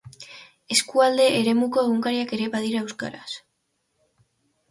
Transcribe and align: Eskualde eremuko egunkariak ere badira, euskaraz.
Eskualde 0.75 1.25
eremuko 1.41 1.83
egunkariak 1.89 2.33
ere 2.37 2.47
badira, 2.55 2.81
euskaraz. 2.87 3.29